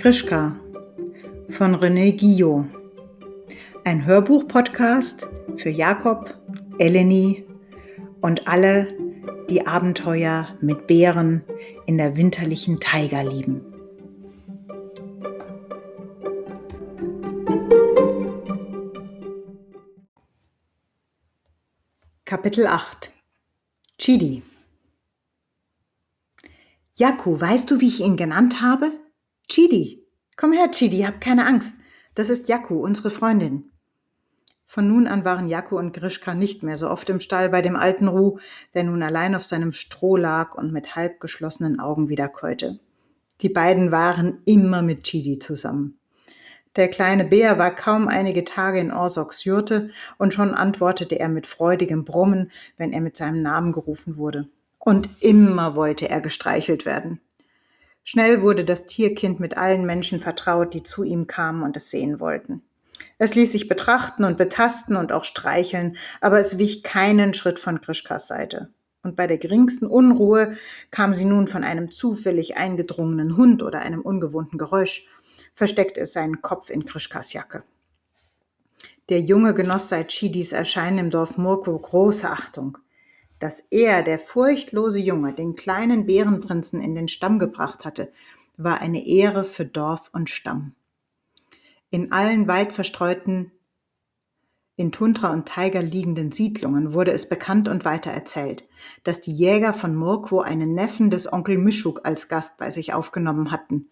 [0.00, 0.58] Krischka
[1.50, 2.64] von René Guillot.
[3.84, 6.40] Ein Hörbuch-Podcast für Jakob,
[6.78, 7.44] Eleni
[8.22, 8.96] und alle,
[9.50, 11.44] die Abenteuer mit Bären
[11.84, 13.60] in der winterlichen Taiga lieben.
[22.24, 23.12] Kapitel 8
[23.98, 24.42] Chidi
[26.96, 28.92] Jaku, weißt du, wie ich ihn genannt habe?
[29.50, 30.06] Chidi.
[30.36, 31.74] Komm her, Chidi, hab keine Angst.
[32.14, 33.72] Das ist Jaku, unsere Freundin.
[34.64, 37.74] Von nun an waren Jaku und Grischka nicht mehr so oft im Stall bei dem
[37.74, 38.38] alten Ruh,
[38.74, 42.78] der nun allein auf seinem Stroh lag und mit halb geschlossenen Augen wiederkäute.
[43.40, 45.98] Die beiden waren immer mit Chidi zusammen.
[46.76, 51.48] Der kleine Bär war kaum einige Tage in Orsoks Jurte und schon antwortete er mit
[51.48, 54.48] freudigem Brummen, wenn er mit seinem Namen gerufen wurde.
[54.78, 57.20] Und immer wollte er gestreichelt werden.
[58.04, 62.20] Schnell wurde das Tierkind mit allen Menschen vertraut, die zu ihm kamen und es sehen
[62.20, 62.62] wollten.
[63.18, 67.80] Es ließ sich betrachten und betasten und auch streicheln, aber es wich keinen Schritt von
[67.80, 68.70] Krischkas Seite.
[69.02, 70.56] Und bei der geringsten Unruhe
[70.90, 75.06] kam sie nun von einem zufällig eingedrungenen Hund oder einem ungewohnten Geräusch,
[75.54, 77.62] versteckte es seinen Kopf in Krischkas Jacke.
[79.08, 82.78] Der Junge genoss seit Chidis Erscheinen im Dorf Murko große Achtung.
[83.40, 88.12] Dass er, der furchtlose Junge, den kleinen Bärenprinzen in den Stamm gebracht hatte,
[88.56, 90.74] war eine Ehre für Dorf und Stamm.
[91.90, 93.50] In allen weit verstreuten,
[94.76, 98.64] in Tundra und Tiger liegenden Siedlungen wurde es bekannt und weitererzählt,
[99.04, 103.50] dass die Jäger von Murkwo einen Neffen des Onkel Mischuk als Gast bei sich aufgenommen
[103.50, 103.88] hatten.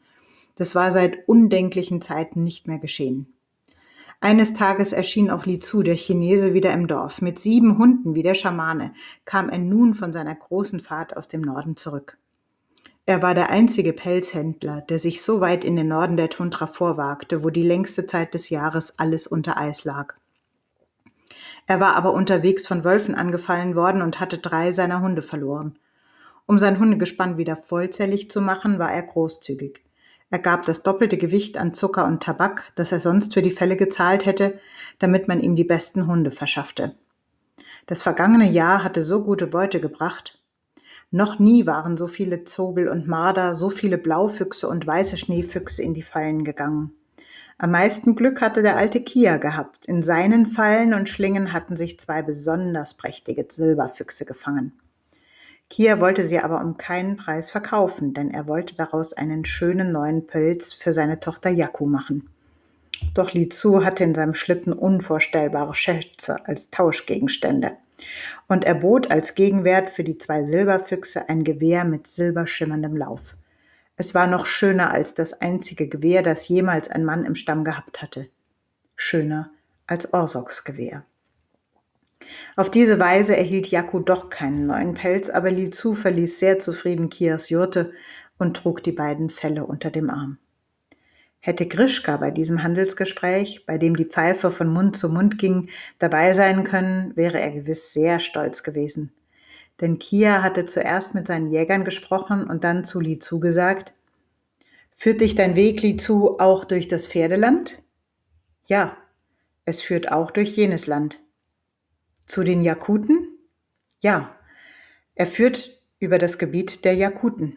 [0.56, 3.38] Das war seit undenklichen Zeiten nicht mehr geschehen.
[4.20, 7.22] Eines Tages erschien auch Li Zu, der Chinese, wieder im Dorf.
[7.22, 8.92] Mit sieben Hunden wie der Schamane
[9.25, 12.19] kam er nun von seiner großen Fahrt aus dem Norden zurück.
[13.06, 17.44] Er war der einzige Pelzhändler, der sich so weit in den Norden der Tundra vorwagte,
[17.44, 20.15] wo die längste Zeit des Jahres alles unter Eis lag.
[21.69, 25.78] Er war aber unterwegs von Wölfen angefallen worden und hatte drei seiner Hunde verloren.
[26.47, 29.81] Um sein Hundegespann wieder vollzählig zu machen, war er großzügig.
[30.31, 33.77] Er gab das doppelte Gewicht an Zucker und Tabak, das er sonst für die Fälle
[33.77, 34.61] gezahlt hätte,
[34.99, 36.94] damit man ihm die besten Hunde verschaffte.
[37.87, 40.39] Das vergangene Jahr hatte so gute Beute gebracht.
[41.11, 45.94] Noch nie waren so viele Zobel und Marder, so viele Blaufüchse und weiße Schneefüchse in
[45.94, 46.93] die Fallen gegangen.
[47.56, 49.87] Am meisten Glück hatte der alte Kia gehabt.
[49.87, 54.78] In seinen Fallen und Schlingen hatten sich zwei besonders prächtige Silberfüchse gefangen.
[55.70, 60.26] Kia wollte sie aber um keinen Preis verkaufen, denn er wollte daraus einen schönen neuen
[60.26, 62.30] Pelz für seine Tochter Yaku machen.
[63.14, 67.72] Doch Li Zu hatte in seinem Schlitten unvorstellbare Schätze als Tauschgegenstände.
[68.46, 73.36] Und er bot als Gegenwert für die zwei Silberfüchse ein Gewehr mit silberschimmerndem Lauf.
[73.96, 78.00] Es war noch schöner als das einzige Gewehr, das jemals ein Mann im Stamm gehabt
[78.00, 78.28] hatte.
[78.96, 79.50] Schöner
[79.86, 81.04] als Orsoks Gewehr.
[82.56, 87.08] Auf diese Weise erhielt Jaku doch keinen neuen Pelz, aber Li Zu verließ sehr zufrieden
[87.08, 87.92] Kias Jurte
[88.38, 90.38] und trug die beiden Felle unter dem Arm.
[91.40, 95.68] Hätte Grischka bei diesem Handelsgespräch, bei dem die Pfeife von Mund zu Mund ging,
[95.98, 99.12] dabei sein können, wäre er gewiss sehr stolz gewesen.
[99.80, 103.94] Denn Kia hatte zuerst mit seinen Jägern gesprochen und dann zu Li Zu gesagt,
[104.96, 107.80] Führt dich dein Weg, Li Zu, auch durch das Pferdeland?
[108.66, 108.96] Ja,
[109.64, 111.18] es führt auch durch jenes Land.
[112.28, 113.27] Zu den Jakuten?
[114.00, 114.37] Ja,
[115.15, 117.56] er führt über das Gebiet der Jakuten.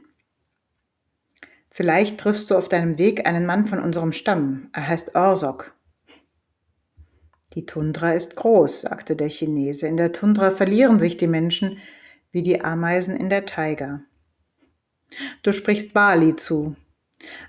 [1.70, 4.70] Vielleicht triffst du auf deinem Weg einen Mann von unserem Stamm.
[4.74, 5.76] Er heißt Orsok.
[7.54, 9.88] Die Tundra ist groß, sagte der Chinese.
[9.88, 11.78] In der Tundra verlieren sich die Menschen
[12.32, 14.02] wie die Ameisen in der Taiga.
[15.44, 16.78] Du sprichst Wali zu.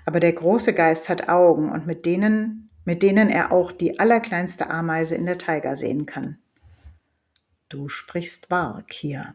[0.05, 4.69] Aber der große Geist hat Augen und mit denen, mit denen er auch die allerkleinste
[4.69, 6.37] Ameise in der Taiga sehen kann.
[7.73, 9.33] Du sprichst wahr, Kia.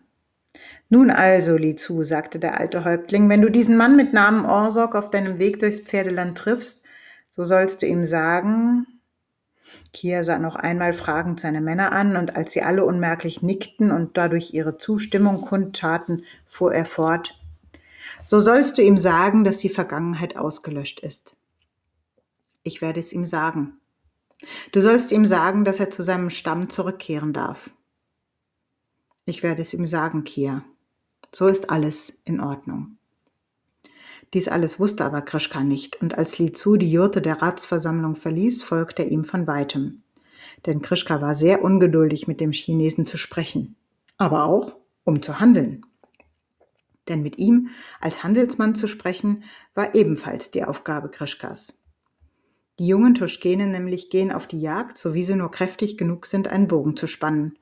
[0.88, 5.10] Nun also, Lizu, sagte der alte Häuptling, wenn du diesen Mann mit Namen Orsok auf
[5.10, 6.84] deinem Weg durchs Pferdeland triffst,
[7.30, 8.86] so sollst du ihm sagen.
[9.92, 14.16] Kia sah noch einmal fragend seine Männer an, und als sie alle unmerklich nickten und
[14.16, 17.34] dadurch ihre Zustimmung kundtaten, fuhr er fort.
[18.22, 21.34] So sollst du ihm sagen, dass die Vergangenheit ausgelöscht ist.
[22.62, 23.80] Ich werde es ihm sagen.
[24.70, 27.70] Du sollst ihm sagen, dass er zu seinem Stamm zurückkehren darf.
[29.28, 30.64] Ich werde es ihm sagen, Kia.
[31.32, 32.96] So ist alles in Ordnung.
[34.32, 38.62] Dies alles wusste aber Krischka nicht, und als Li Zu die Jurte der Ratsversammlung verließ,
[38.62, 40.02] folgte er ihm von weitem.
[40.64, 43.76] Denn Krischka war sehr ungeduldig, mit dem Chinesen zu sprechen,
[44.16, 45.84] aber auch um zu handeln.
[47.06, 47.68] Denn mit ihm
[48.00, 51.82] als Handelsmann zu sprechen, war ebenfalls die Aufgabe Krischkas.
[52.78, 56.48] Die jungen Tuschkenen nämlich gehen auf die Jagd, so wie sie nur kräftig genug sind,
[56.48, 57.58] einen Bogen zu spannen.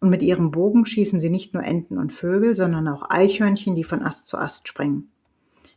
[0.00, 3.84] Und mit ihrem Bogen schießen sie nicht nur Enten und Vögel, sondern auch Eichhörnchen, die
[3.84, 5.10] von Ast zu Ast springen.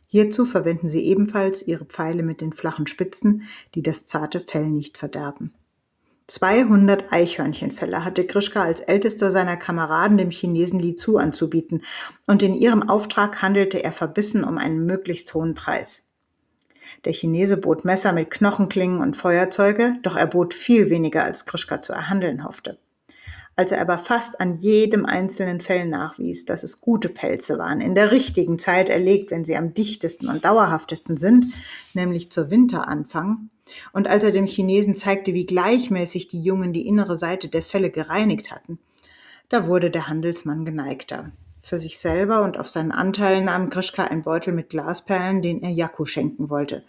[0.06, 3.44] Hierzu verwenden sie ebenfalls ihre Pfeile mit den flachen Spitzen,
[3.74, 5.54] die das zarte Fell nicht verderben.
[6.26, 11.82] 200 Eichhörnchenfälle hatte Grischka als ältester seiner Kameraden dem Chinesen Li Zu anzubieten
[12.26, 16.08] und in ihrem Auftrag handelte er verbissen um einen möglichst hohen Preis.
[17.04, 21.82] Der Chinese bot Messer mit Knochenklingen und Feuerzeuge, doch er bot viel weniger, als Grischka
[21.82, 22.78] zu erhandeln hoffte.
[23.56, 27.94] Als er aber fast an jedem einzelnen Fell nachwies, dass es gute Pelze waren, in
[27.94, 31.46] der richtigen Zeit erlegt, wenn sie am dichtesten und dauerhaftesten sind,
[31.94, 33.50] nämlich zur Winteranfang,
[33.92, 37.90] und als er dem Chinesen zeigte, wie gleichmäßig die Jungen die innere Seite der Felle
[37.90, 38.78] gereinigt hatten,
[39.48, 41.32] da wurde der Handelsmann geneigter.
[41.62, 45.70] Für sich selber und auf seinen Anteil nahm Grischka ein Beutel mit Glasperlen, den er
[45.70, 46.84] Jaku schenken wollte,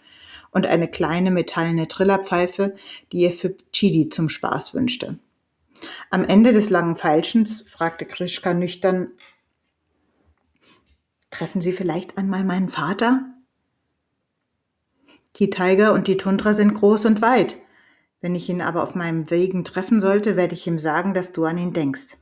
[0.50, 2.74] und eine kleine metallene Trillerpfeife,
[3.12, 5.18] die er für Chidi zum Spaß wünschte.
[6.10, 9.12] Am Ende des langen Feilschens fragte Krischka nüchtern,
[11.32, 13.24] Treffen Sie vielleicht einmal meinen Vater?
[15.36, 17.56] Die Tiger und die Tundra sind groß und weit.
[18.20, 21.46] Wenn ich ihn aber auf meinem Wegen treffen sollte, werde ich ihm sagen, dass du
[21.46, 22.18] an ihn denkst.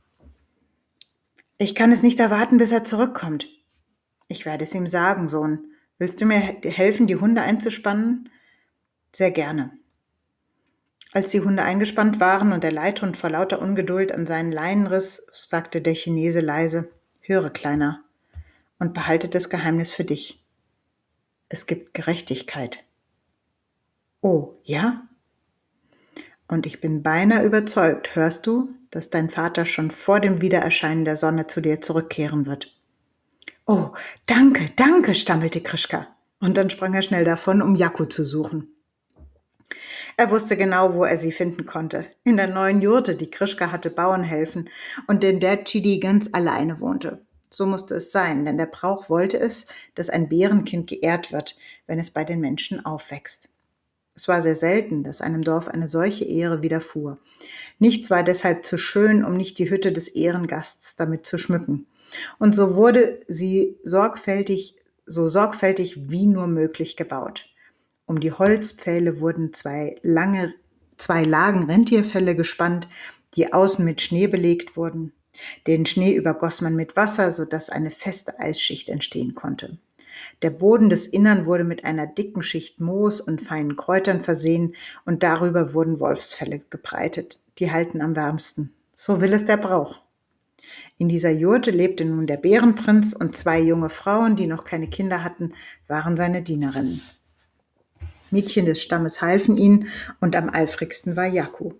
[1.57, 3.47] Ich kann es nicht erwarten, bis er zurückkommt.
[4.29, 5.67] Ich werde es ihm sagen, Sohn.
[5.99, 8.29] Willst du mir helfen, die Hunde einzuspannen?
[9.13, 9.77] Sehr gerne.
[11.13, 15.27] Als die Hunde eingespannt waren und der Leithund vor lauter Ungeduld an seinen Leinen riss,
[15.33, 18.03] sagte der Chinese leise, Höre, Kleiner,
[18.79, 20.43] und behalte das Geheimnis für dich.
[21.49, 22.79] Es gibt Gerechtigkeit.
[24.21, 25.01] Oh, ja?
[26.47, 31.15] Und ich bin beinahe überzeugt, hörst du, dass dein Vater schon vor dem Wiedererscheinen der
[31.17, 32.73] Sonne zu dir zurückkehren wird.
[33.65, 33.91] Oh,
[34.25, 36.07] danke, danke, stammelte Krischka.
[36.39, 38.67] Und dann sprang er schnell davon, um Jaku zu suchen.
[40.17, 42.05] Er wusste genau, wo er sie finden konnte.
[42.23, 44.69] In der neuen Jurte, die Krischka hatte bauen helfen
[45.07, 47.25] und in der Chidi ganz alleine wohnte.
[47.49, 51.99] So musste es sein, denn der Brauch wollte es, dass ein Bärenkind geehrt wird, wenn
[51.99, 53.49] es bei den Menschen aufwächst.
[54.15, 57.17] Es war sehr selten, dass einem Dorf eine solche Ehre widerfuhr.
[57.79, 61.87] Nichts war deshalb zu schön, um nicht die Hütte des Ehrengasts damit zu schmücken.
[62.37, 64.75] Und so wurde sie sorgfältig,
[65.05, 67.50] so sorgfältig wie nur möglich gebaut.
[68.05, 70.53] Um die Holzpfähle wurden zwei lange,
[70.97, 72.87] zwei Lagen Rentierfelle gespannt,
[73.35, 75.13] die außen mit Schnee belegt wurden.
[75.67, 79.77] Den Schnee übergoss man mit Wasser, sodass eine feste Eisschicht entstehen konnte.
[80.41, 84.75] Der Boden des Innern wurde mit einer dicken Schicht Moos und feinen Kräutern versehen
[85.05, 87.41] und darüber wurden Wolfsfelle gebreitet.
[87.59, 88.73] Die halten am wärmsten.
[88.93, 90.01] So will es der Brauch.
[90.97, 95.23] In dieser Jurte lebte nun der Bärenprinz und zwei junge Frauen, die noch keine Kinder
[95.23, 95.53] hatten,
[95.87, 97.01] waren seine Dienerinnen.
[98.31, 99.87] Mädchen des Stammes halfen ihnen
[100.19, 101.73] und am eifrigsten war Jaku.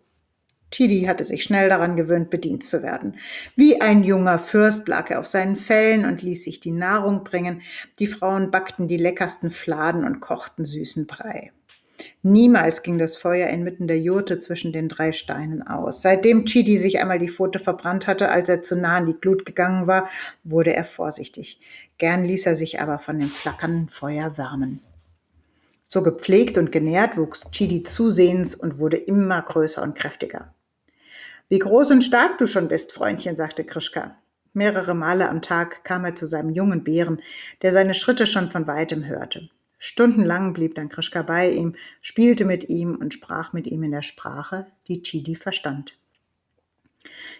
[0.72, 3.18] Tidi hatte sich schnell daran gewöhnt, bedient zu werden.
[3.56, 7.62] Wie ein junger Fürst lag er auf seinen Fellen und ließ sich die Nahrung bringen.
[8.00, 11.52] Die Frauen backten die leckersten Fladen und kochten süßen Brei.
[12.24, 16.02] Niemals ging das Feuer inmitten der Jurte zwischen den drei Steinen aus.
[16.02, 19.46] Seitdem Chidi sich einmal die Pfote verbrannt hatte, als er zu nah an die Glut
[19.46, 20.10] gegangen war,
[20.44, 21.60] wurde er vorsichtig.
[21.98, 24.80] Gern ließ er sich aber von dem flackernden Feuer wärmen.
[25.94, 30.54] So gepflegt und genährt wuchs Chidi zusehends und wurde immer größer und kräftiger.
[31.50, 34.16] Wie groß und stark du schon bist, Freundchen, sagte Krischka.
[34.54, 37.22] Mehrere Male am Tag kam er zu seinem jungen Bären,
[37.62, 39.50] der seine Schritte schon von weitem hörte.
[39.80, 44.04] Stundenlang blieb dann Krischka bei ihm, spielte mit ihm und sprach mit ihm in der
[44.04, 45.98] Sprache, die Chidi verstand.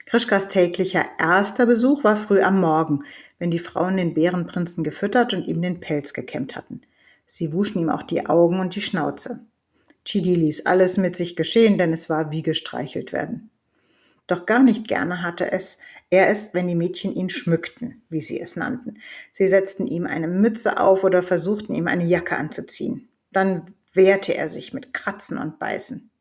[0.06, 3.06] Krischkas täglicher erster Besuch war früh am Morgen,
[3.40, 6.82] wenn die Frauen den Bärenprinzen gefüttert und ihm den Pelz gekämmt hatten.
[7.34, 9.46] Sie wuschen ihm auch die Augen und die Schnauze.
[10.04, 13.52] Chidi ließ alles mit sich geschehen, denn es war wie gestreichelt werden.
[14.28, 18.38] Doch gar nicht gerne hatte es er es, wenn die Mädchen ihn schmückten, wie sie
[18.38, 18.98] es nannten.
[19.32, 23.08] Sie setzten ihm eine Mütze auf oder versuchten ihm eine Jacke anzuziehen.
[23.32, 26.12] Dann wehrte er sich mit Kratzen und Beißen.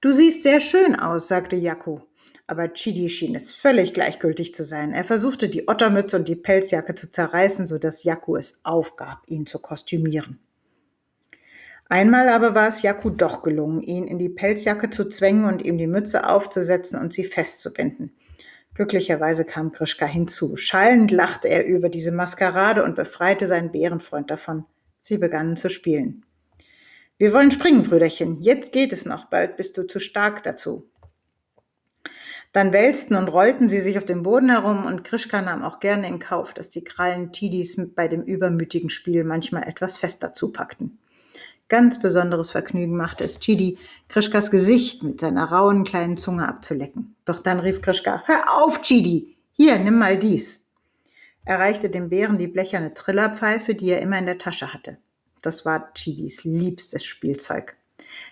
[0.00, 2.00] Du siehst sehr schön aus, sagte Jaku
[2.48, 4.94] aber Chidi schien es völlig gleichgültig zu sein.
[4.94, 9.58] Er versuchte, die Ottermütze und die Pelzjacke zu zerreißen, sodass Jaku es aufgab, ihn zu
[9.58, 10.40] kostümieren.
[11.90, 15.76] Einmal aber war es Jaku doch gelungen, ihn in die Pelzjacke zu zwängen und ihm
[15.76, 18.12] die Mütze aufzusetzen und sie festzubinden.
[18.72, 20.56] Glücklicherweise kam Grischka hinzu.
[20.56, 24.64] Schallend lachte er über diese Maskerade und befreite seinen Bärenfreund davon.
[25.00, 26.24] Sie begannen zu spielen.
[27.18, 28.40] Wir wollen springen, Brüderchen.
[28.40, 30.88] Jetzt geht es noch, bald bist du zu stark dazu.
[32.52, 36.08] Dann wälzten und rollten sie sich auf dem Boden herum und Krischka nahm auch gerne
[36.08, 40.98] in Kauf, dass die Krallen Tidis bei dem übermütigen Spiel manchmal etwas fester zupackten.
[41.68, 43.76] Ganz besonderes Vergnügen machte es Chidi,
[44.08, 47.14] Krischkas Gesicht mit seiner rauen kleinen Zunge abzulecken.
[47.26, 49.36] Doch dann rief Krischka, hör auf, Chidi!
[49.52, 50.66] Hier, nimm mal dies.
[51.44, 54.96] Er reichte dem Bären die blecherne Trillerpfeife, die er immer in der Tasche hatte.
[55.42, 57.76] Das war Chidis liebstes Spielzeug.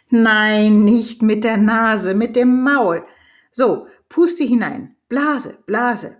[0.08, 3.04] Nein, nicht mit der Nase, mit dem Maul.
[3.50, 6.16] So, puste hinein, blase, blase.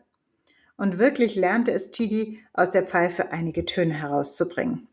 [0.76, 4.88] Und wirklich lernte es Chidi, aus der Pfeife einige Töne herauszubringen.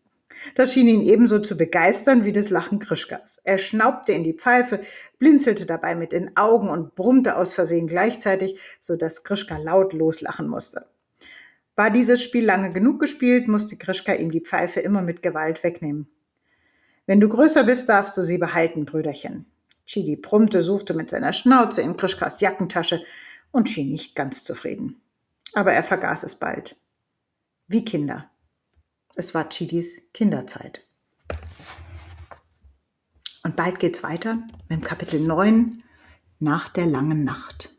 [0.56, 3.40] Das schien ihn ebenso zu begeistern wie das Lachen Krischkas.
[3.44, 4.82] Er schnaubte in die Pfeife,
[5.20, 10.48] blinzelte dabei mit den Augen und brummte aus Versehen gleichzeitig, so dass Krischka laut loslachen
[10.48, 10.88] musste.
[11.76, 16.08] War dieses Spiel lange genug gespielt, musste Krischka ihm die Pfeife immer mit Gewalt wegnehmen.
[17.06, 19.46] Wenn du größer bist, darfst du sie behalten, Brüderchen.
[19.86, 23.04] Chidi brummte, suchte mit seiner Schnauze in Krischkas Jackentasche
[23.52, 25.02] und schien nicht ganz zufrieden.
[25.54, 26.76] Aber er vergaß es bald.
[27.68, 28.30] Wie Kinder.
[29.16, 30.88] Es war Chidis Kinderzeit.
[33.44, 34.36] Und bald geht's weiter
[34.70, 35.84] mit dem Kapitel 9
[36.40, 37.73] nach der langen Nacht.